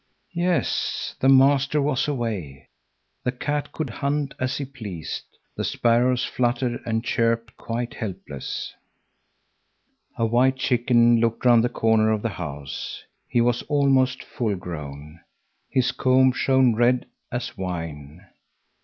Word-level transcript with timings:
Yes, 0.33 1.13
the 1.19 1.29
master 1.29 1.79
was 1.79 2.07
away, 2.07 2.69
the 3.23 3.31
cat 3.31 3.71
could 3.71 3.91
hunt 3.91 4.33
as 4.39 4.57
he 4.57 4.65
pleased. 4.65 5.25
The 5.55 5.63
sparrows 5.63 6.25
fluttered 6.25 6.81
and 6.87 7.03
chirped, 7.03 7.55
quite 7.55 7.93
helpless. 7.93 8.73
A 10.17 10.25
white 10.25 10.55
chicken 10.55 11.19
looked 11.19 11.45
round 11.45 11.63
the 11.63 11.69
corner 11.69 12.11
of 12.11 12.23
the 12.23 12.29
house. 12.29 13.03
He 13.29 13.41
was 13.41 13.61
almost 13.67 14.23
full 14.23 14.55
grown. 14.55 15.19
His 15.69 15.91
comb 15.91 16.31
shone 16.31 16.73
red 16.73 17.05
as 17.31 17.55
wine. 17.55 18.25